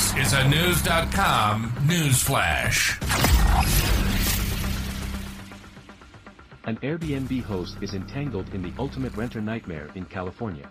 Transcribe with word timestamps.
This 0.00 0.28
is 0.28 0.32
a 0.32 0.48
News.com 0.48 1.74
news 1.86 2.22
flash. 2.22 2.98
An 6.64 6.78
Airbnb 6.78 7.42
host 7.42 7.76
is 7.82 7.92
entangled 7.92 8.48
in 8.54 8.62
the 8.62 8.72
ultimate 8.78 9.14
renter 9.14 9.42
nightmare 9.42 9.90
in 9.94 10.06
California. 10.06 10.70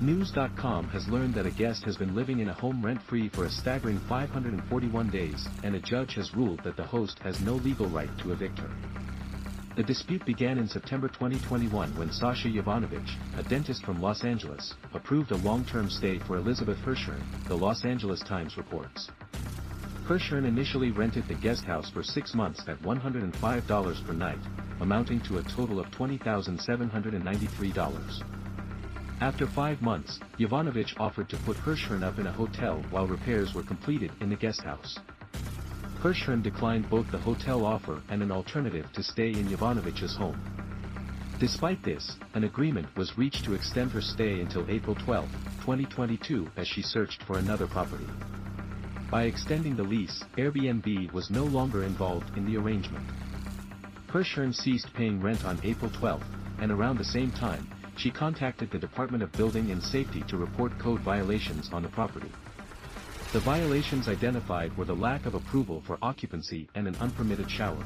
News.com 0.00 0.88
has 0.88 1.06
learned 1.08 1.34
that 1.34 1.44
a 1.44 1.50
guest 1.50 1.84
has 1.84 1.98
been 1.98 2.14
living 2.14 2.38
in 2.38 2.48
a 2.48 2.54
home 2.54 2.82
rent-free 2.82 3.28
for 3.28 3.44
a 3.44 3.50
staggering 3.50 3.98
541 4.08 5.10
days, 5.10 5.46
and 5.62 5.74
a 5.74 5.80
judge 5.80 6.14
has 6.14 6.34
ruled 6.34 6.64
that 6.64 6.78
the 6.78 6.86
host 6.86 7.18
has 7.18 7.38
no 7.42 7.56
legal 7.56 7.86
right 7.88 8.16
to 8.20 8.32
evict 8.32 8.58
her. 8.60 8.70
The 9.74 9.82
dispute 9.82 10.22
began 10.26 10.58
in 10.58 10.68
September 10.68 11.08
2021 11.08 11.96
when 11.96 12.12
Sasha 12.12 12.48
Jovanovic, 12.48 13.08
a 13.38 13.42
dentist 13.42 13.86
from 13.86 14.02
Los 14.02 14.22
Angeles, 14.22 14.74
approved 14.92 15.30
a 15.30 15.36
long-term 15.36 15.88
stay 15.88 16.18
for 16.18 16.36
Elizabeth 16.36 16.76
Hirschhorn, 16.84 17.22
the 17.48 17.56
Los 17.56 17.86
Angeles 17.86 18.20
Times 18.20 18.58
reports. 18.58 19.10
Hirschhorn 20.06 20.44
initially 20.44 20.90
rented 20.90 21.26
the 21.26 21.36
guest 21.36 21.64
house 21.64 21.88
for 21.88 22.02
six 22.02 22.34
months 22.34 22.62
at 22.68 22.82
$105 22.82 24.06
per 24.06 24.12
night, 24.12 24.40
amounting 24.82 25.22
to 25.22 25.38
a 25.38 25.42
total 25.44 25.80
of 25.80 25.86
$20,793. 25.92 28.22
After 29.22 29.46
five 29.46 29.80
months, 29.80 30.18
Jovanovic 30.38 31.00
offered 31.00 31.30
to 31.30 31.38
put 31.38 31.56
Hirschhorn 31.56 32.02
up 32.02 32.18
in 32.18 32.26
a 32.26 32.32
hotel 32.32 32.84
while 32.90 33.06
repairs 33.06 33.54
were 33.54 33.62
completed 33.62 34.12
in 34.20 34.28
the 34.28 34.36
guest 34.36 34.60
house. 34.60 34.98
Hirschhorn 36.02 36.42
declined 36.42 36.90
both 36.90 37.08
the 37.12 37.18
hotel 37.18 37.64
offer 37.64 38.02
and 38.08 38.24
an 38.24 38.32
alternative 38.32 38.90
to 38.92 39.04
stay 39.04 39.28
in 39.28 39.46
Jovanovic's 39.46 40.16
home. 40.16 40.36
Despite 41.38 41.80
this, 41.84 42.16
an 42.34 42.42
agreement 42.42 42.88
was 42.96 43.16
reached 43.16 43.44
to 43.44 43.54
extend 43.54 43.92
her 43.92 44.00
stay 44.00 44.40
until 44.40 44.68
April 44.68 44.96
12, 44.96 45.30
2022 45.60 46.50
as 46.56 46.66
she 46.66 46.82
searched 46.82 47.22
for 47.22 47.38
another 47.38 47.68
property. 47.68 48.08
By 49.12 49.24
extending 49.24 49.76
the 49.76 49.84
lease, 49.84 50.24
Airbnb 50.36 51.12
was 51.12 51.30
no 51.30 51.44
longer 51.44 51.84
involved 51.84 52.36
in 52.36 52.46
the 52.46 52.56
arrangement. 52.56 53.06
Hirschhorn 54.08 54.52
ceased 54.52 54.92
paying 54.94 55.22
rent 55.22 55.44
on 55.44 55.60
April 55.62 55.90
12, 56.00 56.20
and 56.58 56.72
around 56.72 56.98
the 56.98 57.04
same 57.04 57.30
time, 57.30 57.68
she 57.96 58.10
contacted 58.10 58.72
the 58.72 58.78
Department 58.78 59.22
of 59.22 59.30
Building 59.30 59.70
and 59.70 59.80
Safety 59.80 60.22
to 60.22 60.36
report 60.36 60.76
code 60.80 61.00
violations 61.02 61.70
on 61.72 61.84
the 61.84 61.88
property. 61.90 62.32
The 63.32 63.40
violations 63.40 64.08
identified 64.08 64.76
were 64.76 64.84
the 64.84 64.94
lack 64.94 65.24
of 65.24 65.34
approval 65.34 65.82
for 65.86 65.96
occupancy 66.02 66.68
and 66.74 66.86
an 66.86 66.94
unpermitted 66.96 67.50
shower. 67.50 67.82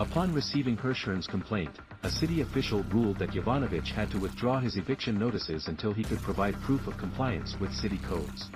Upon 0.00 0.34
receiving 0.34 0.76
Hirschhorn's 0.76 1.28
complaint, 1.28 1.70
a 2.02 2.10
city 2.10 2.40
official 2.40 2.82
ruled 2.90 3.20
that 3.20 3.30
Jovanovic 3.30 3.86
had 3.86 4.10
to 4.10 4.18
withdraw 4.18 4.58
his 4.58 4.76
eviction 4.76 5.16
notices 5.16 5.68
until 5.68 5.92
he 5.92 6.02
could 6.02 6.20
provide 6.22 6.60
proof 6.62 6.88
of 6.88 6.98
compliance 6.98 7.54
with 7.60 7.72
city 7.72 7.98
codes. 7.98 8.50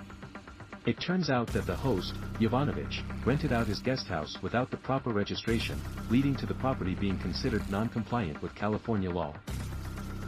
It 0.87 0.99
turns 0.99 1.31
out 1.31 1.53
that 1.53 1.67
the 1.67 1.77
host, 1.77 2.15
Jovanovic, 2.41 3.25
rented 3.25 3.53
out 3.53 3.69
his 3.69 3.79
guesthouse 3.79 4.37
without 4.43 4.73
the 4.73 4.77
proper 4.79 5.11
registration, 5.11 5.81
leading 6.11 6.35
to 6.35 6.47
the 6.47 6.55
property 6.55 6.97
being 6.97 7.19
considered 7.19 7.63
non-compliant 7.71 8.43
with 8.43 8.57
California 8.57 9.09
law. 9.09 9.35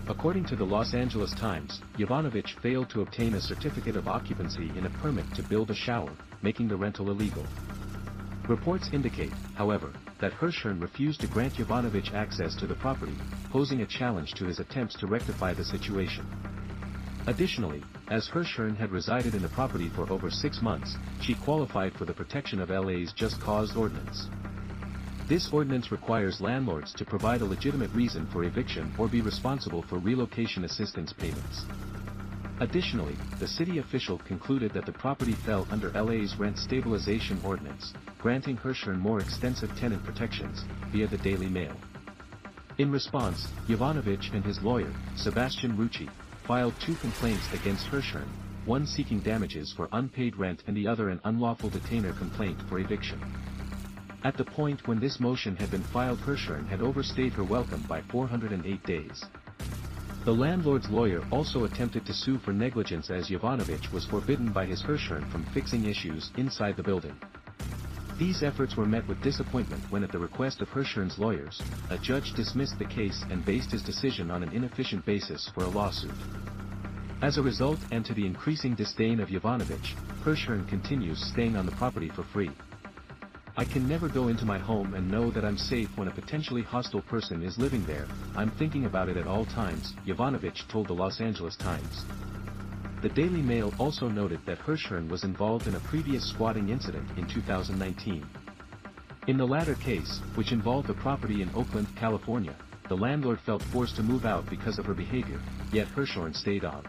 According 0.08 0.46
to 0.46 0.56
the 0.56 0.64
Los 0.64 0.94
Angeles 0.94 1.34
Times, 1.34 1.82
Jovanovic 1.98 2.58
failed 2.62 2.88
to 2.90 3.02
obtain 3.02 3.34
a 3.34 3.40
certificate 3.42 3.94
of 3.94 4.08
occupancy 4.08 4.72
in 4.74 4.86
a 4.86 4.90
permit 4.90 5.26
to 5.34 5.42
build 5.42 5.70
a 5.70 5.74
shower, 5.74 6.10
making 6.40 6.66
the 6.66 6.76
rental 6.76 7.10
illegal. 7.10 7.44
Reports 8.48 8.88
indicate, 8.94 9.34
however, 9.54 9.92
that 10.18 10.32
Hirschhorn 10.32 10.80
refused 10.80 11.20
to 11.20 11.26
grant 11.26 11.56
Jovanovic 11.56 12.14
access 12.14 12.56
to 12.56 12.66
the 12.66 12.74
property, 12.76 13.16
posing 13.50 13.82
a 13.82 13.86
challenge 13.86 14.32
to 14.36 14.46
his 14.46 14.60
attempts 14.60 14.96
to 14.96 15.06
rectify 15.06 15.52
the 15.52 15.64
situation. 15.64 16.24
Additionally, 17.26 17.84
as 18.08 18.26
Hirschhorn 18.28 18.78
had 18.78 18.90
resided 18.90 19.34
in 19.34 19.42
the 19.42 19.50
property 19.50 19.90
for 19.94 20.10
over 20.10 20.30
six 20.30 20.62
months, 20.62 20.96
she 21.20 21.34
qualified 21.34 21.92
for 21.98 22.06
the 22.06 22.14
protection 22.14 22.60
of 22.62 22.70
LA's 22.70 23.12
Just 23.12 23.38
Cause 23.42 23.76
Ordinance. 23.76 24.28
This 25.28 25.52
ordinance 25.52 25.92
requires 25.92 26.40
landlords 26.40 26.94
to 26.94 27.04
provide 27.04 27.42
a 27.42 27.44
legitimate 27.44 27.92
reason 27.92 28.26
for 28.32 28.44
eviction 28.44 28.90
or 28.96 29.08
be 29.08 29.20
responsible 29.20 29.82
for 29.82 29.98
relocation 29.98 30.64
assistance 30.64 31.12
payments. 31.12 31.66
Additionally, 32.60 33.14
the 33.38 33.46
city 33.46 33.76
official 33.76 34.16
concluded 34.16 34.72
that 34.72 34.86
the 34.86 34.92
property 34.92 35.34
fell 35.34 35.68
under 35.70 35.90
LA's 35.90 36.36
Rent 36.38 36.56
Stabilization 36.56 37.38
Ordinance, 37.44 37.92
granting 38.18 38.56
Hirschhorn 38.56 38.98
more 38.98 39.20
extensive 39.20 39.70
tenant 39.76 40.02
protections, 40.02 40.64
via 40.90 41.06
the 41.06 41.18
Daily 41.18 41.50
Mail. 41.50 41.76
In 42.78 42.90
response, 42.90 43.48
Jovanovic 43.68 44.32
and 44.32 44.42
his 44.42 44.62
lawyer, 44.62 44.92
Sebastian 45.14 45.76
Rucci, 45.76 46.08
filed 46.46 46.72
two 46.80 46.94
complaints 46.94 47.52
against 47.52 47.86
Hirschhorn, 47.88 48.28
one 48.64 48.86
seeking 48.86 49.20
damages 49.20 49.74
for 49.76 49.90
unpaid 49.92 50.36
rent 50.36 50.64
and 50.66 50.74
the 50.74 50.88
other 50.88 51.10
an 51.10 51.20
unlawful 51.24 51.68
detainer 51.68 52.14
complaint 52.14 52.58
for 52.70 52.78
eviction. 52.78 53.20
At 54.24 54.36
the 54.36 54.44
point 54.44 54.88
when 54.88 54.98
this 54.98 55.20
motion 55.20 55.54
had 55.54 55.70
been 55.70 55.84
filed 55.84 56.18
Hirschhorn 56.18 56.66
had 56.66 56.82
overstayed 56.82 57.32
her 57.34 57.44
welcome 57.44 57.84
by 57.88 58.02
408 58.10 58.82
days. 58.84 59.24
The 60.24 60.32
landlord's 60.32 60.90
lawyer 60.90 61.24
also 61.30 61.64
attempted 61.64 62.04
to 62.04 62.12
sue 62.12 62.38
for 62.38 62.52
negligence 62.52 63.10
as 63.10 63.28
Jovanovic 63.28 63.92
was 63.92 64.06
forbidden 64.06 64.52
by 64.52 64.66
his 64.66 64.82
Hirschhorn 64.82 65.30
from 65.30 65.46
fixing 65.54 65.84
issues 65.84 66.32
inside 66.36 66.76
the 66.76 66.82
building. 66.82 67.16
These 68.18 68.42
efforts 68.42 68.76
were 68.76 68.86
met 68.86 69.06
with 69.06 69.22
disappointment 69.22 69.84
when 69.90 70.02
at 70.02 70.10
the 70.10 70.18
request 70.18 70.60
of 70.60 70.68
Hirschhorn's 70.68 71.20
lawyers, 71.20 71.62
a 71.88 71.96
judge 71.98 72.32
dismissed 72.34 72.78
the 72.80 72.84
case 72.86 73.24
and 73.30 73.46
based 73.46 73.70
his 73.70 73.82
decision 73.82 74.32
on 74.32 74.42
an 74.42 74.52
inefficient 74.52 75.06
basis 75.06 75.48
for 75.54 75.62
a 75.62 75.68
lawsuit. 75.68 76.10
As 77.22 77.38
a 77.38 77.42
result 77.42 77.78
and 77.92 78.04
to 78.04 78.14
the 78.14 78.26
increasing 78.26 78.74
disdain 78.74 79.20
of 79.20 79.28
Jovanovic, 79.28 79.94
Hirschhorn 80.24 80.68
continues 80.68 81.24
staying 81.24 81.56
on 81.56 81.66
the 81.66 81.72
property 81.72 82.08
for 82.08 82.24
free. 82.24 82.50
I 83.58 83.64
can 83.64 83.88
never 83.88 84.08
go 84.08 84.28
into 84.28 84.44
my 84.44 84.56
home 84.56 84.94
and 84.94 85.10
know 85.10 85.32
that 85.32 85.44
I'm 85.44 85.58
safe 85.58 85.88
when 85.96 86.06
a 86.06 86.12
potentially 86.12 86.62
hostile 86.62 87.02
person 87.02 87.42
is 87.42 87.58
living 87.58 87.84
there, 87.86 88.06
I'm 88.36 88.52
thinking 88.52 88.84
about 88.84 89.08
it 89.08 89.16
at 89.16 89.26
all 89.26 89.44
times, 89.46 89.94
Jovanovic 90.06 90.68
told 90.68 90.86
the 90.86 90.92
Los 90.92 91.20
Angeles 91.20 91.56
Times. 91.56 92.04
The 93.02 93.08
Daily 93.08 93.42
Mail 93.42 93.74
also 93.80 94.08
noted 94.08 94.38
that 94.46 94.60
Hirschhorn 94.60 95.08
was 95.08 95.24
involved 95.24 95.66
in 95.66 95.74
a 95.74 95.80
previous 95.80 96.30
squatting 96.30 96.68
incident 96.68 97.08
in 97.18 97.26
2019. 97.26 98.24
In 99.26 99.36
the 99.36 99.44
latter 99.44 99.74
case, 99.74 100.20
which 100.36 100.52
involved 100.52 100.88
a 100.88 100.94
property 100.94 101.42
in 101.42 101.50
Oakland, 101.56 101.88
California, 101.96 102.54
the 102.88 102.96
landlord 102.96 103.40
felt 103.44 103.64
forced 103.72 103.96
to 103.96 104.04
move 104.04 104.24
out 104.24 104.48
because 104.48 104.78
of 104.78 104.86
her 104.86 104.94
behavior, 104.94 105.40
yet 105.72 105.88
Hirschhorn 105.88 106.32
stayed 106.32 106.64
on. 106.64 106.84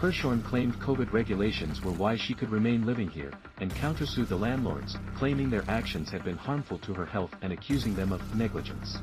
Hirschhorn 0.00 0.44
claimed 0.44 0.78
COVID 0.78 1.12
regulations 1.12 1.82
were 1.82 1.90
why 1.90 2.16
she 2.16 2.32
could 2.32 2.50
remain 2.50 2.86
living 2.86 3.10
here, 3.10 3.32
and 3.58 3.74
countersued 3.74 4.28
the 4.28 4.36
landlords, 4.36 4.96
claiming 5.16 5.50
their 5.50 5.68
actions 5.68 6.08
had 6.08 6.22
been 6.22 6.36
harmful 6.36 6.78
to 6.78 6.94
her 6.94 7.04
health 7.04 7.34
and 7.42 7.52
accusing 7.52 7.96
them 7.96 8.12
of 8.12 8.22
negligence. 8.36 9.00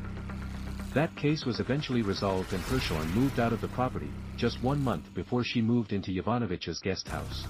That 0.94 1.14
case 1.18 1.46
was 1.46 1.60
eventually 1.60 2.02
resolved 2.02 2.54
and 2.54 2.64
Hirschhorn 2.64 3.14
moved 3.14 3.42
out 3.42 3.52
of 3.52 3.60
the 3.60 3.68
property, 3.68 4.10
just 4.38 4.64
one 4.64 4.82
month 4.82 5.14
before 5.14 5.44
she 5.44 5.62
moved 5.62 5.92
into 5.92 6.12
Jovanovic's 6.12 6.80
guest 6.80 7.10
house. 7.10 7.46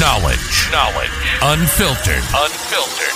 Knowledge. 0.00 0.72
Knowledge. 0.72 1.10
Unfiltered. 1.42 2.24
Unfiltered. 2.32 3.12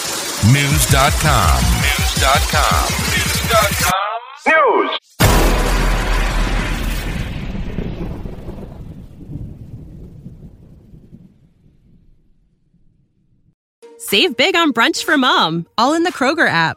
News.com. 0.53 1.63
News.com. 1.81 2.91
News.com. 3.09 4.21
News. 4.47 4.91
Save 13.99 14.37
big 14.37 14.55
on 14.55 14.75
brunch 14.75 15.05
for 15.05 15.17
mom, 15.17 15.67
all 15.79 15.95
in 15.95 16.03
the 16.03 16.13
Kroger 16.13 16.47
app. 16.47 16.77